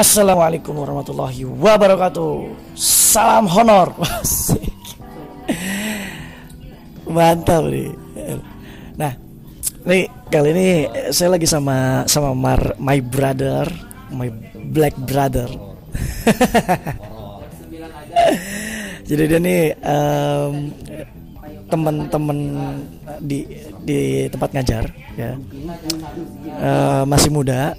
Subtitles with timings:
[0.00, 2.56] Assalamualaikum warahmatullahi wabarakatuh.
[2.72, 3.92] Salam honor.
[7.04, 7.92] Mantap nih.
[8.96, 9.12] Nah,
[9.84, 13.68] nih kali ini saya lagi sama sama Mar, my brother,
[14.08, 14.32] my
[14.72, 15.52] black brother.
[19.04, 20.72] Jadi dia nih um,
[21.68, 22.38] teman-teman
[23.20, 23.44] di
[23.84, 24.88] di tempat ngajar
[25.20, 25.36] ya
[26.56, 27.76] uh, masih muda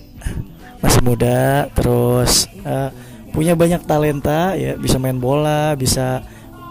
[0.82, 2.90] masih muda terus uh,
[3.32, 6.26] punya banyak talenta ya bisa main bola bisa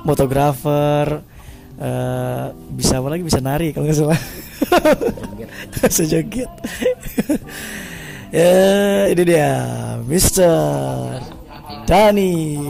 [0.05, 1.23] fotografer
[1.81, 2.45] uh,
[2.77, 4.21] bisa apa lagi bisa nari kalau nggak salah.
[5.81, 6.51] Bisa joget.
[8.31, 9.59] Ya ini dia
[10.07, 11.19] Mister
[11.83, 12.63] Dani.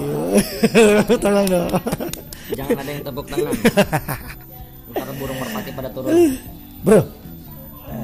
[1.21, 1.69] Tolong dong.
[2.57, 3.53] Jangan ada yang tepuk tangan.
[4.89, 6.41] Ntar burung merpati pada turun.
[6.81, 7.05] Bro.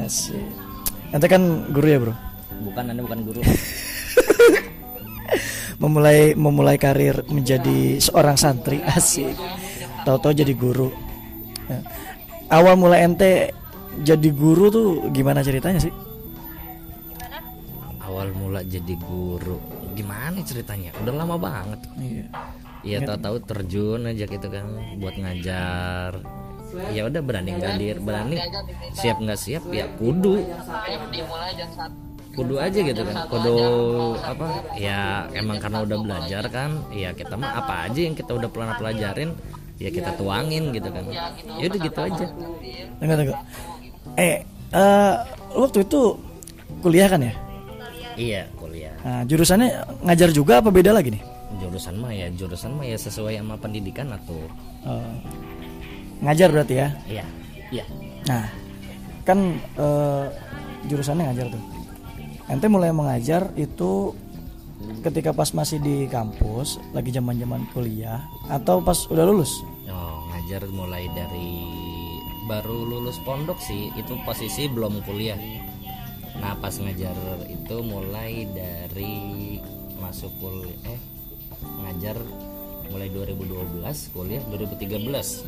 [0.05, 0.37] Asik.
[1.17, 2.26] Nanti kan guru ya bro
[2.63, 3.41] bukan anda bukan guru.
[5.83, 9.37] Memulai memulai karir menjadi seorang santri asik.
[10.09, 10.89] Tahu-tahu jadi guru.
[11.69, 11.83] Nah,
[12.49, 13.53] awal mulai ente
[14.01, 15.93] jadi guru tuh gimana ceritanya sih?
[18.01, 19.61] Awal mula jadi guru.
[19.93, 20.97] Gimana ceritanya?
[21.03, 21.81] Udah lama banget.
[22.01, 22.27] Iya.
[22.87, 24.67] Iya tahu-tahu terjun aja gitu kan
[25.03, 26.23] buat ngajar.
[26.95, 28.37] Ya udah berani nggak dir, berani.
[28.95, 30.39] Siap nggak siap ya kudu.
[32.37, 33.17] Kudu aja gitu kan.
[33.27, 33.57] Kudu
[34.21, 34.47] apa?
[34.77, 36.85] Ya emang karena udah belajar kan.
[36.93, 39.33] Ya kita mah apa aja yang kita udah pernah pelajarin
[39.77, 41.05] ya kita tuangin gitu kan.
[41.57, 42.27] Ya udah gitu aja.
[42.97, 43.35] tunggu tunggu
[44.17, 44.41] eh
[44.73, 45.15] eh,
[45.53, 46.01] waktu itu
[46.81, 47.35] kuliah kan ya
[48.17, 48.97] Iya kuliah.
[49.05, 49.69] nah, jurusannya
[50.01, 51.21] ngajar juga apa beda lagi nih
[51.61, 54.41] Jurusan mah ya jurusan mah ya sesuai sama pendidikan atau
[54.87, 55.13] Oh,
[56.23, 57.25] ngajar berarti ya iya
[57.69, 57.85] iya
[58.25, 58.49] Nah,
[59.23, 59.39] kan
[59.77, 60.25] eh,
[60.87, 61.63] jurusannya ngajar tuh.
[62.47, 64.15] Ente mulai mengajar itu
[65.03, 69.67] ketika pas masih di kampus, lagi zaman-zaman kuliah, atau pas udah lulus?
[69.91, 71.67] Oh, ngajar mulai dari
[72.47, 75.39] baru lulus pondok sih, itu posisi belum kuliah.
[76.39, 77.19] Nah, pas ngajar
[77.51, 79.59] itu mulai dari
[79.99, 81.01] masuk kuliah eh
[81.83, 82.15] ngajar
[82.95, 85.43] mulai 2012, kuliah 2013.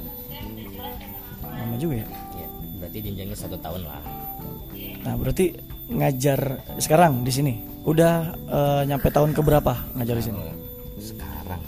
[1.46, 2.08] Lama juga ya.
[2.34, 2.48] Ya,
[2.82, 4.02] berarti jenjangnya satu tahun lah.
[5.06, 7.54] Nah, berarti ngajar sekarang di sini
[7.88, 10.40] udah eh, nyampe tahun keberapa ngajar di sini?
[11.00, 11.62] Sekarang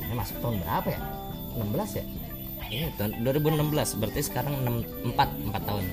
[0.00, 1.00] ini masuk tahun berapa ya?
[1.54, 2.04] 16 ya?
[2.64, 4.54] Ini tahun 2016, berarti sekarang
[5.06, 5.84] 6, 4, 4 tahun.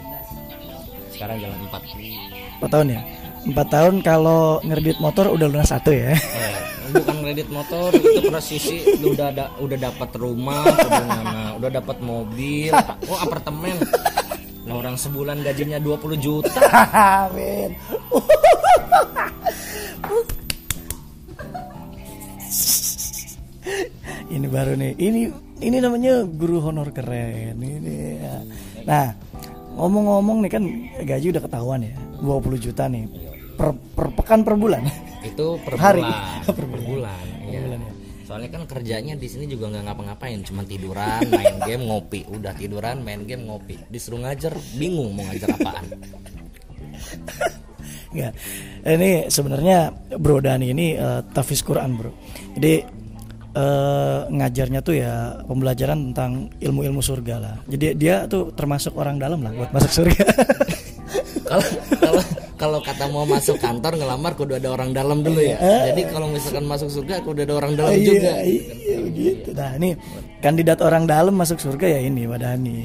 [1.14, 2.58] Sekarang jalan 4.
[2.58, 3.02] Empat tahun ya?
[3.42, 6.16] Empat tahun kalau ngeredit motor udah lunas satu ya?
[6.18, 6.56] Eh,
[6.92, 10.64] bukan kredit motor itu presisi udah ada udah dapat rumah
[11.58, 12.74] udah dapat mobil
[13.08, 13.80] oh apartemen
[14.62, 16.62] nah orang sebulan gajinya 20 juta
[17.26, 17.74] Amin.
[24.32, 24.96] ini baru nih.
[24.96, 25.22] Ini
[25.62, 27.60] ini namanya guru honor keren.
[27.60, 27.92] Ini.
[28.18, 28.36] ya.
[28.88, 29.06] Nah,
[29.78, 30.64] ngomong-ngomong nih kan
[31.04, 31.94] gaji udah ketahuan ya.
[32.24, 33.06] 20 juta nih.
[33.60, 34.82] Per, per pekan per bulan.
[35.22, 36.02] itu per Hari.
[36.02, 36.86] bulan Per per bulan.
[36.90, 37.60] bulan, iya.
[37.62, 37.92] bulan ya.
[38.32, 43.04] Soalnya kan kerjanya di sini juga nggak ngapa-ngapain cuma tiduran main game ngopi udah tiduran
[43.04, 45.84] main game ngopi disuruh ngajar bingung mau ngajar apaan
[48.12, 48.36] Enggak.
[48.84, 52.12] Ini sebenarnya Bro Dani ini eh, tafiz Quran, Bro.
[52.60, 52.84] Jadi
[53.56, 57.56] eh, ngajarnya tuh ya pembelajaran tentang ilmu-ilmu surga lah.
[57.72, 60.24] Jadi dia tuh termasuk orang dalam lah buat masuk surga.
[61.52, 61.68] kalau
[62.04, 62.24] kalau
[62.62, 65.58] kalau kata mau masuk kantor ngelamar kudu ada orang dalam dulu ya
[65.90, 69.50] jadi kalau misalkan masuk surga kudu ada orang dalam juga iya, begitu.
[69.58, 69.90] Nah, ini
[70.40, 72.78] kandidat orang dalam masuk surga ya ini Pak Dani.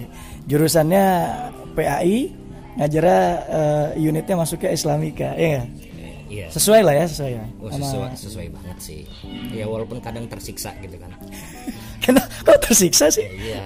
[0.47, 1.05] Jurusannya
[1.75, 2.31] PAI,
[2.79, 3.21] ngajarnya
[3.51, 5.69] eh, unitnya masuknya Islamika, ya nggak?
[6.27, 7.45] iya Sesuai lah ya, sesuai ya.
[7.63, 9.01] Oh, sesuai sesuai banget sih
[9.55, 11.15] ya walaupun kadang tersiksa gitu kan
[12.05, 13.27] Kenapa kok tersiksa sih?
[13.39, 13.63] iya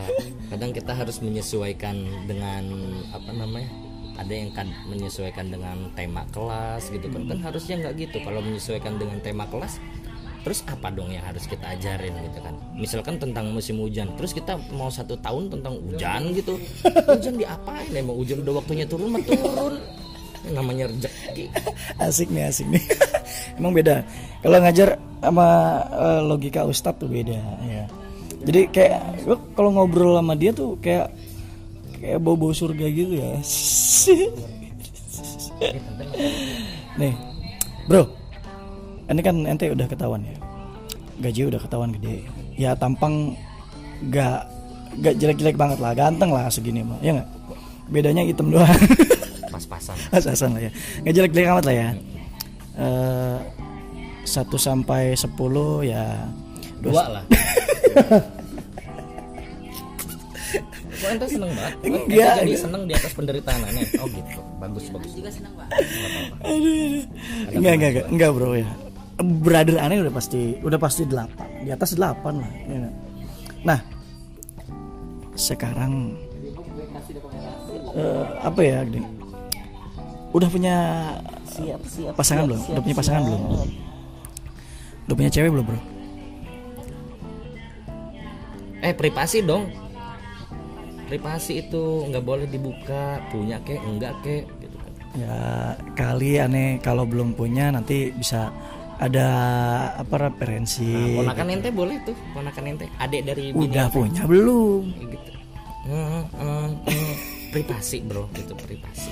[0.52, 1.96] kadang kita harus menyesuaikan
[2.28, 2.64] dengan
[3.14, 3.70] apa namanya
[4.20, 7.24] ada yang kan menyesuaikan dengan tema kelas gitu kan.
[7.24, 8.16] Kan harusnya nggak gitu.
[8.20, 9.80] Kalau menyesuaikan dengan tema kelas
[10.40, 12.54] terus apa dong yang harus kita ajarin gitu kan?
[12.76, 16.60] Misalkan tentang musim hujan terus kita mau satu tahun tentang hujan gitu.
[16.84, 17.88] Hujan diapain?
[17.96, 19.80] Emang hujan udah waktunya turun mah turun.
[20.52, 21.52] Namanya rezeki.
[22.04, 22.84] Asik nih asik nih.
[23.60, 24.04] Emang beda.
[24.40, 24.88] Kalau ngajar
[25.20, 25.48] sama
[25.92, 27.84] eh, logika ustadz tuh beda ya.
[28.40, 31.12] Jadi kayak kalau ngobrol sama dia tuh kayak
[32.00, 33.36] kayak bau bau surga gitu ya.
[36.96, 37.14] Nih
[37.84, 38.08] bro.
[39.10, 40.36] Ini kan ente udah ketahuan ya.
[41.20, 42.24] Gaji udah ketahuan gede.
[42.56, 43.36] Ya tampang
[44.08, 44.48] gak
[45.04, 45.92] gak jelek-jelek banget lah.
[45.92, 46.96] Ganteng lah segini mah.
[47.04, 47.28] Ya nggak?
[47.90, 48.70] Bedanya hitam doang.
[49.52, 49.96] Pas-pasan.
[50.14, 50.70] Pas-pasan lah ya.
[51.04, 51.88] Nggak jelek-jelek amat lah ya.
[52.80, 53.38] Eh,
[54.24, 56.04] 1 sampai 10 ya.
[56.80, 57.24] Dua lah
[61.00, 61.74] Kok ente seneng banget?
[61.80, 62.60] Enggak, jadi enggak.
[62.60, 63.84] seneng di atas penderitaan aneh.
[63.96, 65.12] Oh gitu, bagus bagus.
[65.16, 65.68] juga senang pak
[67.56, 68.68] Enggak, enggak, enggak, enggak bro ya.
[69.20, 71.64] Brother aneh udah pasti udah pasti 8.
[71.64, 72.00] Di atas 8
[72.40, 72.52] lah.
[72.68, 72.94] ya nggak?
[73.64, 73.80] Nah,
[75.36, 76.16] sekarang
[77.96, 79.00] eh, apa ya, Gede?
[80.30, 80.76] Udah punya
[81.48, 82.60] siap siap pasangan belum?
[82.70, 83.42] Udah punya pasangan belum?
[85.08, 85.80] Udah punya cewek belum, Bro?
[88.80, 89.68] Eh privasi dong.
[91.10, 94.92] Privasi itu nggak boleh dibuka, punya kek, enggak kek, gitu kan.
[95.18, 95.38] Ya,
[95.98, 98.54] kali aneh kalau belum punya nanti bisa
[99.00, 99.28] ada
[99.98, 100.86] apa referensi.
[100.86, 104.82] Nah, ponakan ente boleh tuh, ponakan ente, adik dari bini Udah punya belum?
[104.86, 105.30] gitu.
[105.90, 107.12] Hmm, hmm, hmm.
[107.50, 109.10] privasi bro, gitu privasi.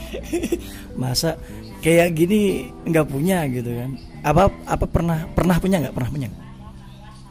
[1.01, 1.35] masa
[1.83, 3.95] kayak gini nggak punya gitu kan
[4.27, 6.48] apa apa pernah pernah punya nggak pernah punya nggak?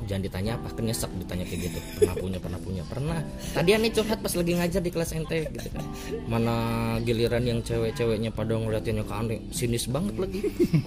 [0.07, 1.79] Jangan ditanya apa, kan nyesek ditanya kayak gitu.
[1.99, 3.19] Pernah punya, pernah punya, pernah.
[3.51, 5.83] Tadi aneh curhat pas lagi ngajar di kelas ente gitu kan.
[6.25, 6.55] Mana
[7.03, 10.39] giliran yang cewek-ceweknya pada ngeliatinnya ke aneh, sinis banget lagi.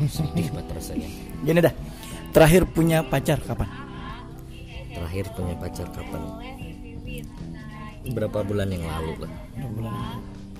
[0.08, 1.08] Sedih banget rasanya.
[1.40, 1.74] gini dah
[2.30, 3.66] terakhir punya pacar kapan
[4.90, 6.22] Terakhir punya pacar kapan?
[8.10, 9.32] Berapa bulan yang lalu lah.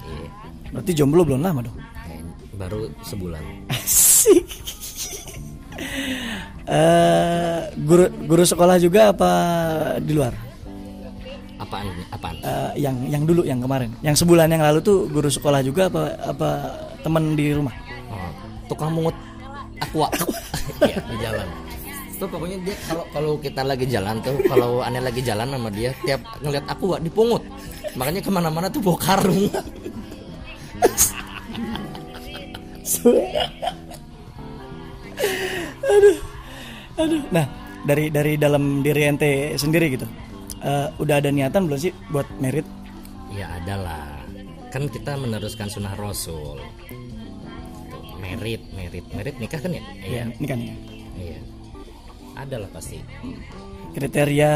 [0.01, 0.29] Iya.
[0.71, 1.77] berarti jomblo belum lama dong
[2.11, 2.21] Eh,
[2.55, 3.43] baru sebulan.
[3.71, 4.45] asik
[6.71, 9.31] Eh, guru guru sekolah juga apa
[9.99, 10.31] di luar?
[11.59, 11.83] Apaan?
[12.15, 12.37] Apaan?
[12.47, 13.91] Eh, yang yang dulu yang kemarin.
[14.07, 16.49] Yang sebulan yang lalu tuh guru sekolah juga apa apa
[17.03, 17.75] teman di rumah?
[18.07, 18.31] Oh,
[18.71, 19.19] tukang mungut
[19.85, 20.07] aqua.
[20.87, 21.49] Iya di jalan.
[22.23, 25.91] Tuh pokoknya dia kalau kalau kita lagi jalan tuh kalau aneh lagi jalan sama dia
[26.07, 27.43] tiap ngeliat aqua dipungut.
[27.99, 29.51] Makanya ke mana-mana tuh bawa karung.
[35.83, 36.40] Aduh.
[37.31, 37.47] Nah,
[37.85, 40.05] dari dari dalam diri ente sendiri gitu.
[40.61, 42.67] eh, udah ada niatan belum sih buat merit?
[43.31, 44.07] ya ada lah
[44.75, 46.59] kan kita meneruskan sunnah rasul
[48.19, 50.75] merit merit merit nikah kan ya iya Ini kan ya.
[51.17, 51.39] iya
[52.37, 52.99] ada lah pasti
[53.91, 54.53] Kriteria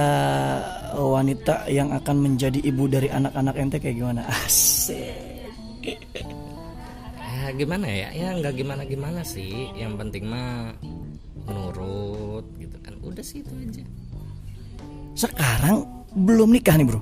[0.94, 4.23] wanita yang akan menjadi ibu dari anak-anak ente kayak gimana?
[4.47, 5.11] Asik.
[7.19, 10.70] ya gimana ya ya nggak gimana gimana sih yang penting mah
[11.44, 13.85] menurut gitu kan udah sih itu aja
[15.14, 16.99] Sekarang belum nikah nih, Bro.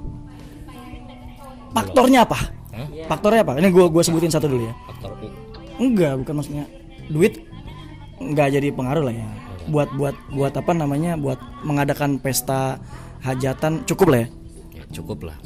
[1.73, 2.37] Faktornya apa?
[2.77, 2.89] Hah?
[3.09, 3.57] Faktornya apa?
[3.57, 4.75] Ini gua gua sebutin satu dulu ya.
[4.85, 5.29] faktor U
[5.81, 6.65] Enggak, bukan maksudnya
[7.09, 7.41] duit
[8.21, 9.25] enggak jadi pengaruh lah ya.
[9.73, 11.17] Buat buat buat apa namanya?
[11.17, 12.77] Buat mengadakan pesta
[13.25, 14.29] hajatan cukup lah ya.
[14.77, 15.37] ya cukup lah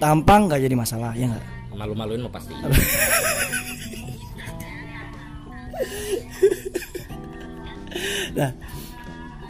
[0.00, 1.44] Tampang nggak jadi masalah, ya enggak?
[1.76, 2.56] malu-maluin mau pasti
[8.32, 8.50] Nah,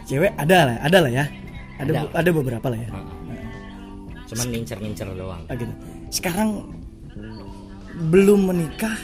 [0.03, 1.25] cewek ada lah, ada lah ya.
[1.77, 1.99] Ada Ada.
[2.15, 2.89] ada beberapa lah ya.
[4.27, 5.71] cuman ngincer-ngincer doang Ah, gitu.
[6.09, 6.67] Sekarang
[8.05, 8.97] belum menikah,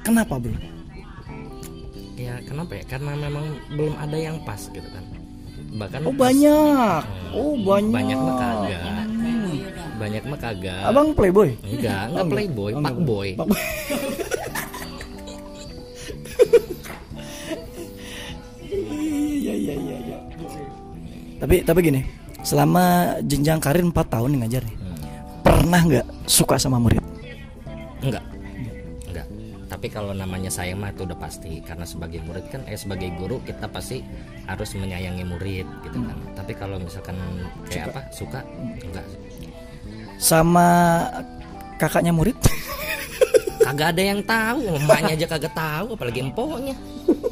[0.00, 0.60] kenapa belum?
[2.14, 5.04] ya kenapa ya karena memang belum ada yang pas gitu kan
[5.74, 7.92] bahkan Oh pas- banyak, oh banyak.
[7.92, 9.04] banyak mah kagak
[9.96, 11.52] banyak mah kagak Abang playboy?
[11.62, 13.28] enggak enggak playboy pak boy
[21.46, 22.02] Tapi tapi gini,
[22.42, 24.76] selama jenjang karir 4 tahun nih ngajar nih.
[25.46, 26.98] Pernah nggak suka sama murid?
[28.02, 28.22] enggak
[29.06, 29.26] enggak
[29.66, 31.62] tapi kalau namanya sayang mah itu udah pasti.
[31.62, 34.02] Karena sebagai murid kan eh sebagai guru kita pasti
[34.50, 36.18] harus menyayangi murid gitu kan.
[36.34, 37.14] Tapi kalau misalkan
[37.70, 38.00] kayak apa?
[38.10, 38.42] Suka?
[38.82, 39.06] Enggak
[40.18, 40.66] Sama
[41.78, 42.34] kakaknya murid?
[43.62, 44.82] kagak ada yang tahu.
[44.82, 46.74] Emaknya aja kagak tahu apalagi empoknya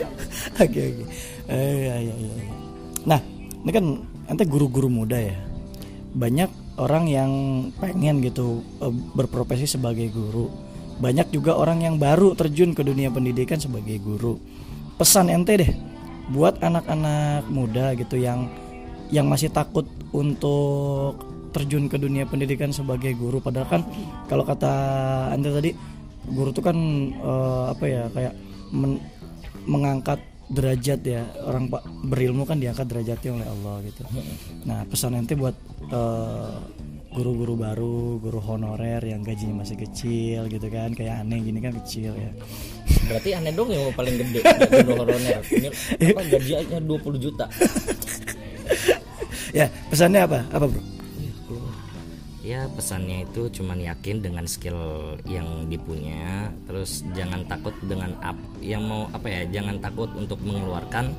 [0.64, 1.04] Oke oke.
[1.46, 2.44] Eh, iya, iya, iya.
[3.06, 3.20] Nah,
[3.62, 3.84] ini kan
[4.26, 5.36] ente guru-guru muda ya.
[6.16, 7.30] Banyak orang yang
[7.76, 10.48] pengen gitu eh, berprofesi sebagai guru.
[10.96, 14.40] Banyak juga orang yang baru terjun ke dunia pendidikan sebagai guru.
[14.96, 15.72] Pesan ente deh
[16.32, 18.50] buat anak-anak muda gitu yang
[19.14, 21.14] yang masih takut untuk
[21.54, 23.82] terjun ke dunia pendidikan sebagai guru padahal kan
[24.26, 24.72] kalau kata
[25.32, 25.70] ente tadi
[26.34, 26.76] guru tuh kan
[27.14, 28.34] eh, apa ya kayak
[28.74, 29.00] men-
[29.66, 34.02] mengangkat derajat ya orang pak berilmu kan diangkat derajatnya oleh Allah gitu.
[34.62, 35.58] Nah pesan nanti buat
[35.90, 36.54] eh,
[37.10, 42.14] guru-guru baru, guru honorer yang gajinya masih kecil gitu kan, kayak aneh gini kan kecil
[42.14, 42.30] ya.
[43.06, 44.42] berarti aneh dong yang paling gede
[44.82, 45.68] guru honorer ini
[46.10, 47.46] apa gajinya 20 juta
[49.58, 50.38] ya pesannya apa?
[50.50, 50.95] Apa bro?
[52.46, 54.78] Ya pesannya itu cuman yakin dengan skill
[55.26, 56.54] yang dipunya.
[56.70, 61.10] Terus jangan takut dengan up yang mau apa ya jangan takut untuk mengeluarkan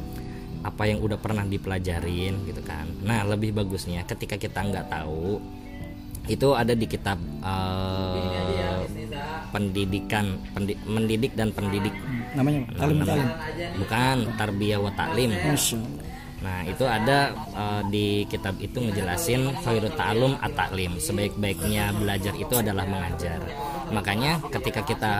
[0.63, 2.88] apa yang udah pernah dipelajarin gitu kan.
[3.03, 5.43] Nah lebih bagusnya ketika kita nggak tahu
[6.27, 8.84] itu ada di kitab uh,
[9.51, 11.96] pendidikan pendi, mendidik dan pendidik.
[12.39, 13.29] Namanya talim talim
[13.84, 15.36] bukan tarbiyah wa taklim
[16.38, 21.01] Nah itu ada uh, di kitab itu ngejelasin khairut ta'alum at-ta'lim.
[21.01, 23.41] Sebaik-baiknya belajar itu adalah mengajar.
[23.89, 25.13] Makanya ketika kita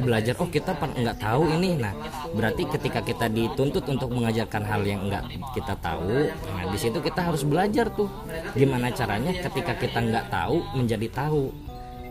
[0.00, 1.76] belajar Oh kita nggak tahu ini.
[1.76, 1.92] Nah
[2.32, 7.20] berarti ketika kita dituntut untuk mengajarkan hal yang nggak kita tahu Nah di situ kita
[7.20, 8.08] harus belajar tuh.
[8.56, 11.52] Gimana caranya ketika kita nggak tahu menjadi tahu?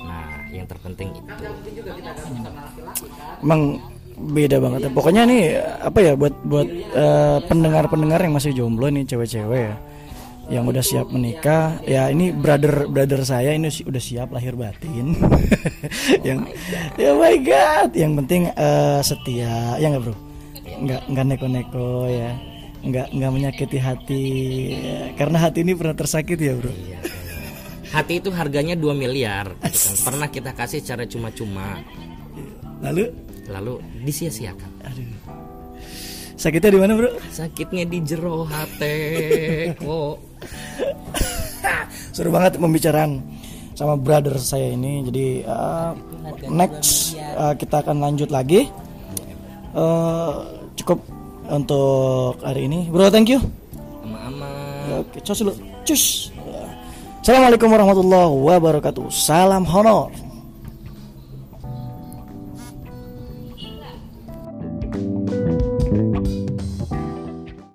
[0.05, 1.31] Nah yang terpenting itu.
[3.41, 3.81] Emang
[4.15, 4.87] beda banget.
[4.87, 4.91] Ya.
[4.91, 5.43] Pokoknya nih
[5.83, 9.75] apa ya buat buat uh, pendengar-pendengar yang masih jomblo nih cewek-cewek ya
[10.45, 15.17] yang udah siap menikah ya ini brother brother saya ini udah siap lahir batin.
[16.27, 16.53] Yang
[17.01, 17.89] ya my god.
[17.97, 19.81] Yang penting uh, setia.
[19.81, 20.15] Ya nggak bro?
[20.85, 22.31] Nggak nggak neko-neko ya.
[22.85, 24.25] Nggak nggak menyakiti hati.
[24.77, 24.99] Ya.
[25.17, 26.69] karena hati ini pernah tersakiti ya bro?
[26.69, 26.99] Iya,
[27.89, 29.97] hati itu harganya 2 miliar gitu kan.
[30.13, 31.81] pernah kita kasih cara cuma-cuma.
[32.85, 33.09] Lalu
[33.49, 34.71] lalu disia-siakan.
[34.85, 35.09] Aduh.
[36.35, 37.09] Sakitnya di mana, Bro?
[37.31, 38.95] Sakitnya di jero hati
[39.79, 40.15] kok.
[42.15, 43.23] Seru banget pembicaraan
[43.75, 45.03] sama brother saya ini.
[45.07, 45.95] Jadi uh,
[46.51, 48.67] next uh, kita akan lanjut lagi.
[49.75, 50.43] Uh,
[50.75, 51.03] cukup
[51.47, 52.87] untuk hari ini.
[52.91, 53.39] Bro, thank you.
[54.03, 54.51] Ama-ama.
[55.03, 55.53] Oke, cus dulu.
[55.87, 56.03] Cus.
[57.25, 59.07] Assalamualaikum warahmatullahi wabarakatuh.
[59.09, 60.24] Salam honor.